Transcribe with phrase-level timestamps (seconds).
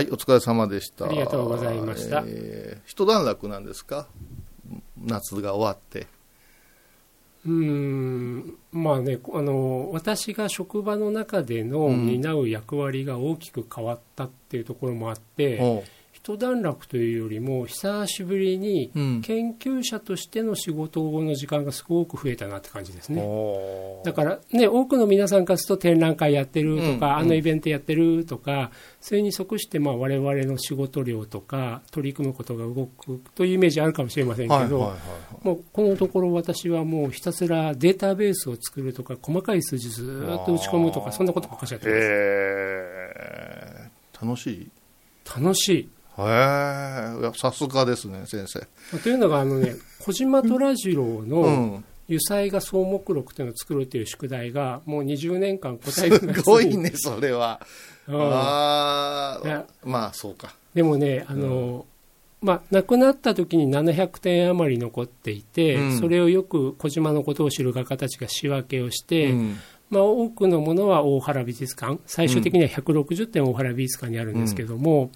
[0.00, 1.04] はい、お疲れ様でした。
[1.04, 4.06] ありがとうございましたえー一段落なんですか？
[4.96, 6.06] 夏が終わって。
[7.44, 15.84] うーんまあねあの私が職場の中でのうん担う役割が大きく変わったっていうところもあって、おう
[16.22, 23.22] 一段落というよりも久しぶりにうん研究者としての仕事の時間がすごく増えたなって感じですね。
[23.24, 28.70] おうだからね、多くの皆さんからすると展覧会やってるとか、うんうんあのイベントやってるとか、
[29.00, 34.92] それに即してまあ我々の仕事量とか、取り組むことが動くというイメージあるかもしれませんけど。
[35.42, 41.98] もうこのところ私はもうひたすらデータベースを作るとか、細かい数字ずーっと打ち込むとか、そんなことばっかりやってます。
[42.02, 44.70] えー、楽しい
[45.24, 45.88] 楽しい。
[46.28, 48.98] へえ、いやさすがですね、先生。
[48.98, 51.84] というのが、あのね、 小島虎次郎うのん。
[52.08, 57.60] 油彩画総目録というのを作るという宿題が、もう20年間答えてすごいね、それは。
[58.08, 60.52] うんあいやあ、まあ、そうか。
[60.74, 61.86] でもね、あの、
[62.42, 69.56] まあ、亡くなった時に700点余り残っていて、うんそれをよく小島のことを知る画家たちが仕分けをして、うん
[69.90, 75.10] まあ、多くのものは大原美術館、最終的には160点大原美術館にあるんですけども、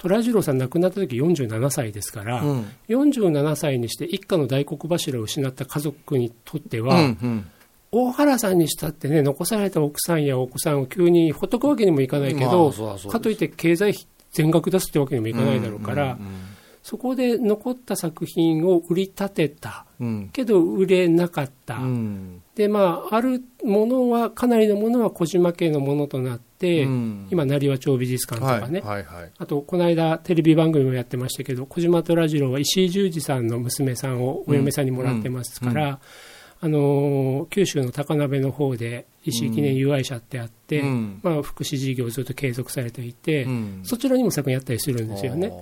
[0.00, 2.72] 虎次郎さん亡くなった時47歳ですから、うん。
[2.88, 7.50] 47歳にして一家の大黒柱を失った家族にとってうは、んうん。
[7.90, 16.18] 大原さんにしたってね、残された奥さんやお子さんを急にほっとくわけにもいかないけど、まあかといって経済費全額出すってわけにもいかないだろうから、うん
[16.88, 19.84] そこで残った作品を売り立てた。
[20.00, 20.30] うん。
[20.32, 21.76] けど売れなかった。
[21.76, 22.42] うん。
[22.54, 26.47] で、まあ、あるものは、かなりのものは小島家のものとなって、
[26.84, 27.28] うん。
[27.30, 36.00] 今、成和町美術館とはいかね、はいはいあと、この間、テレビ番組もやってましたけど、小島虎次郎は石井十二さんの娘さんをお嫁さんにもらってますから、
[36.60, 41.20] あのー九州の高鍋の方で石井記念友愛者ってあって、うん。
[41.22, 43.80] まあ、福祉事業をずっと継続されていて、うん。
[43.84, 45.52] そちらにも作品やったりするんですよね。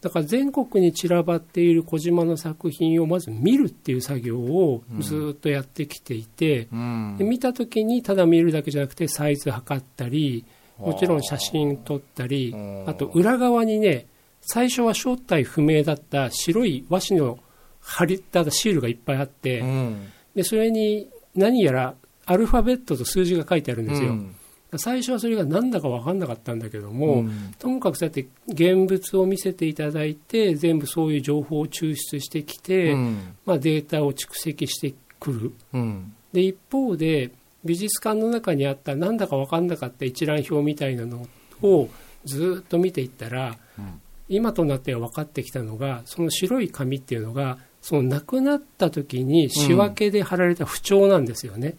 [0.00, 6.76] あだから全国に散らばっている小島の作品をまず見るっていう作業をずっとやってきていて、ーう
[7.14, 7.16] ん。
[7.18, 10.44] で見た時にただ見るだけじゃなくてサイズ測ったり
[10.78, 12.84] もちろん写真撮ったりうん。
[12.86, 14.06] あと裏側にね
[14.40, 17.38] 最初は正体不明だった白い和紙の
[17.80, 20.12] 貼りったシールがいっぱいあって、うん。
[20.34, 21.94] でそれに何やら
[22.26, 24.34] アルファベットと数字が書いてあるんですよ、うん
[24.76, 27.54] 最初はそれが何だか分かんなかったんだけども、うん。
[27.58, 33.36] ともかくそうやって現物を見せていただいて全部そういう情報を抽出してきて、うん。
[33.46, 35.52] まあ、データを蓄積してくる。
[35.72, 36.12] うん。
[36.32, 37.30] で一方で
[37.64, 41.26] 美術館の中にあったなんだか分かんなかった一覧表みたいなの
[41.62, 41.88] を
[42.26, 44.00] ずっと見ていったら、うん。
[44.28, 51.76] 今となっては分かってきたのがその白い紙っていうのがその亡くなった時に仕分けで貼られた不調なんですよね。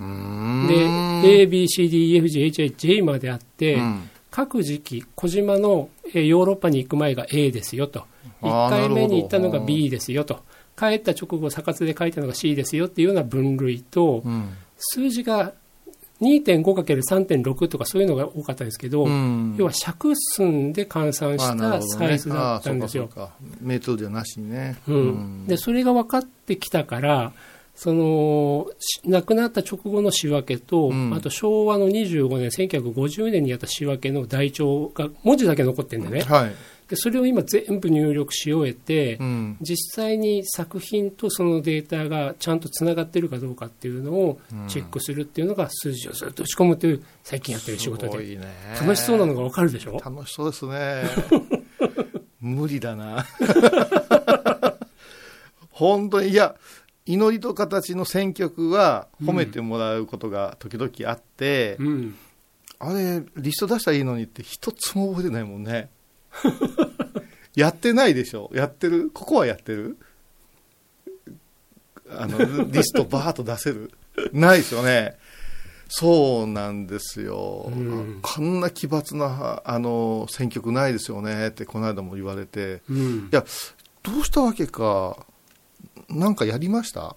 [0.00, 0.66] うん。
[1.22, 4.10] で ABCDEFGHIJ まであって、うん。
[4.30, 8.04] 各時期小島のえーヨーロッパに行く前が A ですよと。
[8.42, 10.40] あー1回目に行ったのが B ですよと。
[10.76, 14.50] 帰った直後査活で書いたのが C ですよっていうような分類とうん。
[14.78, 15.52] 数字が
[16.22, 19.56] 2.5×3.6 とかそういうのが多かったんですけど、うん。
[19.58, 23.04] 要は尺寸で換算したサイズだったんですよ。
[23.04, 23.56] あーそうかそうか。
[23.60, 24.78] メートルなしにね。
[24.86, 27.32] うん、でそれが分かってきたから
[27.82, 31.14] そのし亡くなった直後の仕分けと、うん。
[31.14, 36.54] あと昭和の25年1950年にやった仕分けの台帳が文字だけ残ってるんだね、はい。
[36.88, 39.56] でそれを今全部入力し終えて、うん。
[39.62, 44.38] 実際に作品とそのデータがちゃんとつながってるかどうかっていうのを
[44.68, 48.38] チェックするっていうのが数字をずっと打ち込むという最近やってる仕事で。
[48.78, 49.98] 楽しそうなのが分かるでしょ？
[50.04, 51.04] 楽しそうですね。
[52.42, 53.24] 無理だな。
[55.80, 56.56] 本当にいや
[57.12, 62.16] 祈りと形の選曲は褒めてもらうことが時々あって、うん
[62.82, 65.90] あれリスト出したらいいのにって一つも覚えてないもんね。
[67.54, 68.50] やってないでしょ？
[68.54, 69.10] やってる？
[69.12, 69.98] ここはやってる？
[72.08, 73.90] あのリストバーッと出せる？
[74.32, 75.18] ないですよね。
[75.88, 78.20] そうなんですよ、うん。
[78.22, 82.80] こんな奇抜なあの選曲ないですよねってこの間も言われて。
[82.88, 83.28] うん。
[83.30, 83.44] いや
[84.02, 85.26] どうしたわけか
[86.10, 87.16] なんかやりました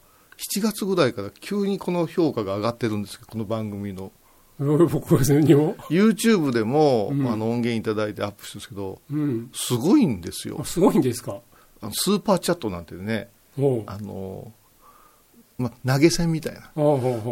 [0.55, 4.11] ？7月ぐらいから急にこの評価が上がってるんですけどこの番組の。
[4.59, 7.27] 僕は何も、YouTube でも、うん。
[7.27, 10.57] あの音源いただいてアップしてるんですけどうん、すごいんですよ。
[10.61, 11.39] あすごいんですか？
[11.81, 14.53] あのスーパーチャットなんてねあの、
[15.57, 16.71] ま、投げ銭みたいな。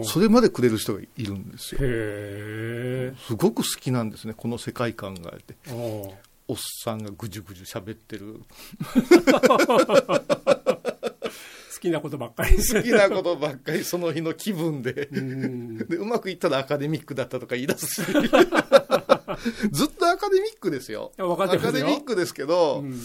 [0.04, 1.80] それまでくれる人がいるんですよ。
[1.82, 3.14] へえ。
[3.28, 5.56] すごく好きなんですねこの世界観があって。
[6.48, 8.42] おっさんがぐじゅぐじゅ喋ってる。
[9.48, 10.56] 好
[11.82, 18.02] きなことばっかり好きなことばっかりその日の気分でうんでうまくいったらアカデミックだったとか言い出すし
[19.72, 21.12] ずっとアカデミックですよ。
[21.18, 23.02] アカデミックですけど、うん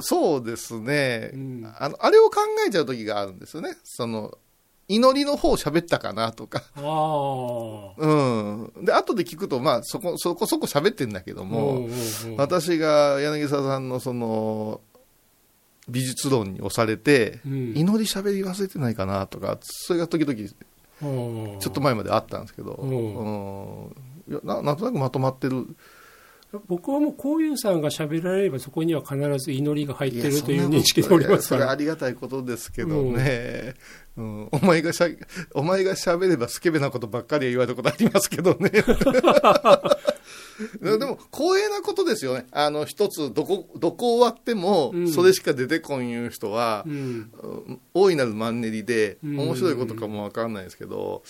[0.00, 3.76] そうですね、うんあの、あれを考えちゃう時があるんですよね。
[3.84, 4.38] その、
[4.88, 6.62] 祈りの方喋ったかなとか。
[6.76, 7.94] ああ。
[7.98, 8.84] うん。
[8.84, 14.80] で、後で聞くと、まあ、そこ、そこそこ喋ってんだけども、うんうんうん私が柳沢さんのその、
[15.88, 17.72] 美術論に押されて、うん。
[17.76, 20.54] 祈り喋り忘れてないかなとか、それが時々、ち
[21.02, 24.32] うんょっと前まであったんですけど、ううん。
[24.32, 25.66] いやななんとなくまとまってる。
[26.68, 31.62] 僕はもうこういうさんが喋られればそこには必ず祈りが入ってるやという認識でおりますから。
[31.62, 33.74] それありがたいことですけどね、
[34.16, 34.48] うん。
[34.52, 35.08] お前がしゃ
[35.52, 38.70] お前が喋ればスケベなことばっかり言われたことありますけどね
[40.80, 42.46] でも光栄なことですよね。
[42.52, 45.08] あの一つどこどこ終わってもうん。
[45.12, 46.92] それしか出てこんいう人はう、ん。
[46.92, 49.38] うん大いなるマンネリでうん。
[49.38, 51.22] 面白いことかもわかんないですけど、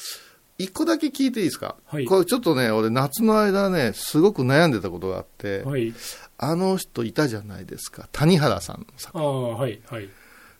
[0.58, 2.04] 一個だけ聞いていいですか、はい。
[2.04, 5.92] これちょっとね俺夏の間ねすごく悩んでたことがあって、はい。
[6.38, 8.08] あの人いたじゃないですか。
[8.12, 10.08] 谷原さんの作ああはいはい。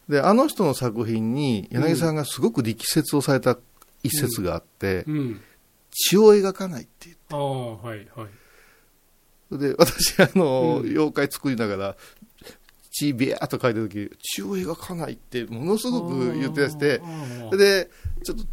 [0.09, 3.57] で、あの人の作品に柳さんがすごく力説をされた
[4.03, 5.41] 一節があって、うん
[5.95, 7.23] 血を描かないって言って。
[7.31, 9.59] ああはいはい。
[9.59, 10.89] で、私、あの、うん。
[10.89, 11.97] 妖怪作りながら、
[12.91, 17.01] 血ビャーっと書いた時、血を描かないってものすごく言ってらして、
[17.57, 17.91] で、
[18.25, 18.45] ちょっと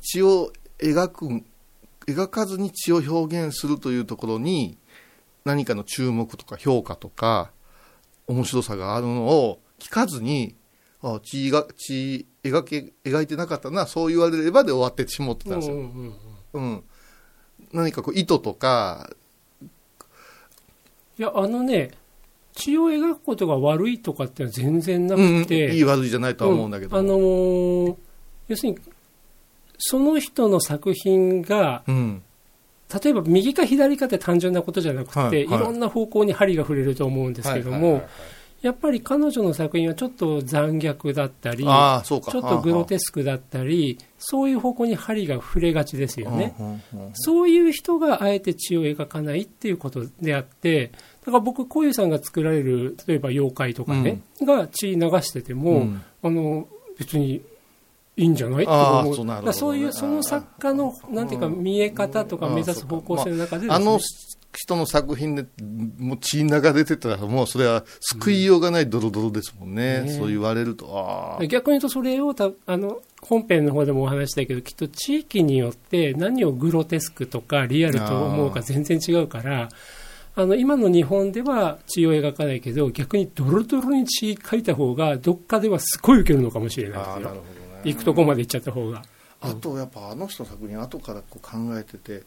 [0.00, 1.42] 血を描く、
[2.06, 4.78] 描かずに血を表現するというところに、
[5.44, 7.50] 何かの注目とか評価とか、
[8.26, 10.56] 面白さがあるのを聞かずに、
[11.02, 15.76] あ血が、血描け、描いてなかったな、そう言われればで終わってしもってたんですよ。
[15.76, 16.82] うんうんうんうん。
[17.72, 19.10] 何かこう意図とか、
[21.18, 21.90] いやあのね
[22.54, 26.96] 血を描くことが悪いとかってのは全然なうん、くて、いい悪いじゃないとは思うんだけど。
[26.96, 27.96] あのー
[28.48, 28.78] 要するに
[29.78, 32.22] その人の作品がうん。
[33.02, 38.10] 例えば右か左かって単純なことじゃなくて、はいはいいろんな方向に針が触れると思うんですけども、はいはいはいはい
[38.62, 41.64] やっぱり彼女の作品はちょっと残虐だったり。
[41.64, 46.54] ちょっとグロテスクだったり、そういう方向に針が触れがちですよね。
[46.58, 46.80] うんうんうん
[47.14, 50.92] そういう人があえて血を描かないっていうことであって、
[51.26, 56.02] だから僕、こういうさんが作られる、例えば妖怪とかね、が血流してても、うん。
[56.22, 56.66] あの、
[56.98, 57.42] 別に
[58.16, 58.64] いいんじゃない？
[58.64, 59.52] そうね。
[59.52, 63.74] そういう、その作家の、なんていうか、見え方とか目指す方向性の中でですね。
[63.74, 63.98] あの
[64.54, 65.46] 人の作品で
[65.98, 70.02] もう血流れてたら、もうそれは救いようがないドロドロですもんね。
[70.02, 71.46] ねそう言われると、ああ。
[71.46, 79.68] 逆に言うとそれをたあの本編の方でもお話したけどきっと地域によって何をグロテスクとかリアルと思うか全然違うから
[80.34, 87.40] あの今の日本では血を描かないけど逆にドロドロに血描いた方がどっかではすごい受けるのかもしれないですよね。
[87.84, 89.02] 行くとこまで行っちゃった方が
[89.42, 92.22] あと、やっぱあの人の作品、後からこう考えてて、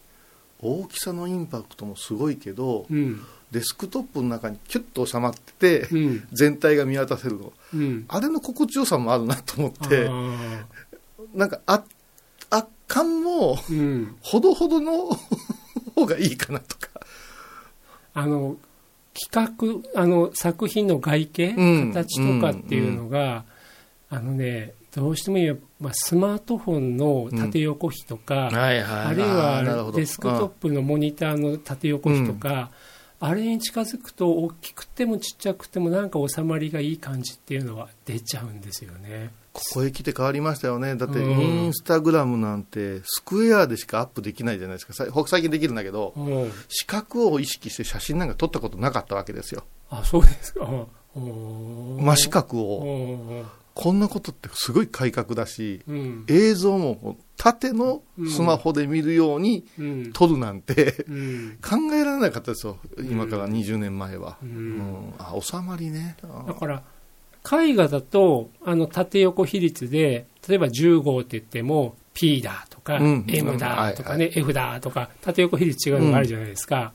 [0.65, 3.21] 大きさのインパクトもすごいけど、うん。
[3.51, 6.27] デスクトップの中にキュッと収まってて、うん。
[6.33, 7.53] 全体が見渡せるの。
[7.73, 8.05] うん。
[8.07, 10.65] あれの心地よさもあるなと思って、あ
[11.33, 11.83] なんか、あ、
[12.49, 13.57] 圧巻も、
[14.21, 15.09] ほどほどの
[15.95, 16.89] 方がいいかなとか。
[18.13, 18.55] あの
[19.13, 21.93] 企画あの作品の外形、うん。
[21.93, 23.45] 形とかっていうのが、
[24.09, 32.71] あのねどうしても言えば、まあ、スマートフォンの縦横比とか、はいはあるいはデスクトップのモニターの縦横比とか、
[33.19, 39.31] あれに近づくと大きくてもちっちゃくてもなんか収まりがいい感じっていうのは出ちゃうんですよね。
[39.51, 40.95] ここへ来て変わりましたよね。
[40.95, 44.93] だって、うんインスタグラムなんて、スクエアでしかアップできないじゃないですか。
[44.93, 49.63] さ最近できるんだけど、うん、視覚を意識して写真なんか撮ったことなかったわけですよ。
[49.89, 50.67] あそうですか。
[51.15, 53.45] 真真四角を。
[53.75, 56.25] こんなことってすごい改革だし、うん。
[56.29, 60.13] 映像も縦のスマホで見るようにうん。
[60.13, 61.57] 撮るなんて、うん。
[61.61, 62.77] 考えられなかったですよ。
[62.97, 64.37] 今から20年前は。
[64.41, 64.77] ううん。
[64.79, 66.15] んあ、収まりね。
[66.23, 66.83] あだから
[67.63, 73.25] 絵画だとあの縦横比率で例えば15って言っても P だとか、うん。
[73.27, 76.93] M だとかね、は F だとか縦横比率違うのがあるじゃないですか、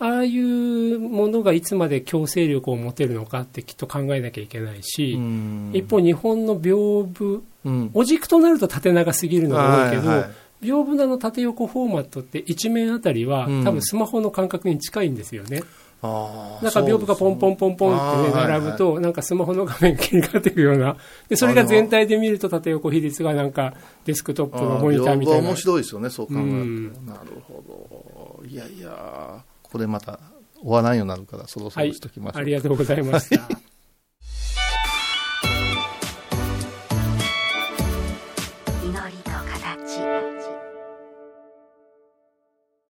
[0.00, 10.30] ああいうものがいつまで強制力を持てるのかってきっと考えなきゃいけないし、うん一方日本の屏風うんお軸となると縦長すぎるのが多いけど、はいはい
[10.62, 15.62] 屏風の縦横フォーマットって一面あたりは、うん多分スマホの感覚に近いんですよね。
[16.02, 20.96] なんか屏風がポンポンポンポンってね、並ぶと、なんかスマホの画面切り替わっていくような。
[21.28, 23.74] で、それが全体で見ると縦横比率がなんか
[24.06, 25.56] デスクトップのモニターみたいな面。
[25.56, 26.46] 白いですよね、そう考えると。
[26.46, 27.62] うんなるほ
[28.42, 28.46] ど。
[28.46, 30.18] いやいや、これまた
[30.60, 32.42] 終わらんようになるから、そろそろしときましょう。
[32.42, 33.69] ありがとうございました。